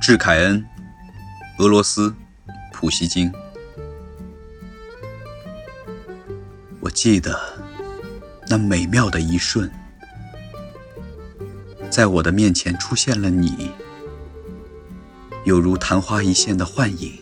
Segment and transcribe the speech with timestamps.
[0.00, 0.62] 致凯恩，
[1.58, 2.14] 俄罗斯，
[2.72, 3.32] 普希金。
[6.80, 7.40] 我记得
[8.46, 9.70] 那美妙的一瞬，
[11.88, 13.70] 在我的面前出现了你，
[15.44, 17.18] 有如昙花一现的幻影，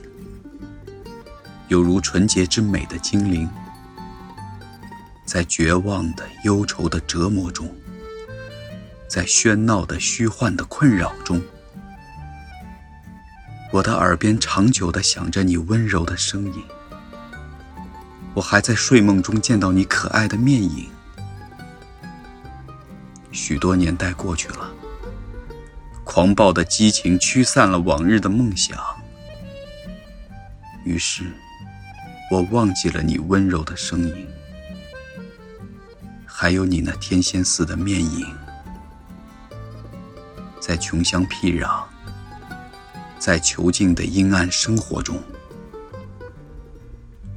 [1.68, 3.48] 有如纯洁之美的精灵，
[5.32, 7.66] 在绝望的忧愁的折磨中，
[9.08, 11.40] 在喧闹的虚幻的困扰中。
[13.70, 16.62] 我的耳边长久地响着你温柔的声音，
[18.34, 20.90] 我还在睡梦中见到你可爱的面影。
[23.30, 24.70] 许多年代过去了，
[26.04, 28.78] 狂暴的激情驱散了往日的梦想，
[30.84, 31.24] 于是，
[32.30, 34.28] 我忘记了你温柔的声音，
[36.42, 38.26] 还有你那天仙似的面影，
[40.60, 41.84] 在穷乡僻壤。
[43.16, 45.22] 在囚禁的阴暗生活中，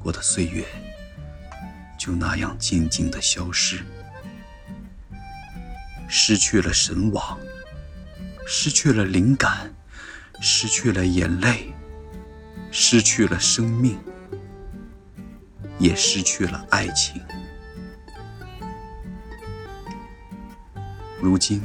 [0.02, 0.66] 我的岁月
[2.00, 3.86] 就那样静静的消失，
[6.08, 7.38] 失去了神往，
[8.48, 9.72] 失去了灵感，
[10.42, 11.72] 失去了眼泪，
[12.72, 14.00] 失去了生命，
[15.78, 17.22] 也失去了爱情。
[21.22, 21.62] 如今，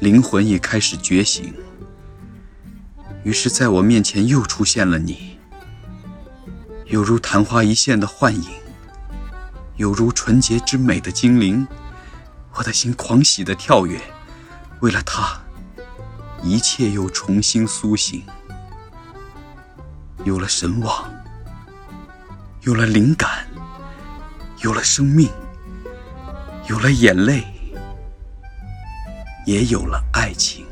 [0.00, 1.54] 灵魂已开始觉醒。
[3.24, 5.38] 于是，在我面前又出现了你，
[6.86, 8.44] 有如昙花一现的幻影，
[9.76, 11.66] 有如纯洁之美的精灵。
[12.54, 13.98] 我的心狂喜的跳跃，
[14.80, 15.40] 为了他，
[16.42, 18.22] 一切又重新苏醒，
[20.24, 21.10] 有了神往，
[22.62, 23.46] 有了灵感，
[24.62, 25.30] 有了生命，
[26.68, 27.46] 有了眼泪，
[29.44, 30.64] 也有了爱情。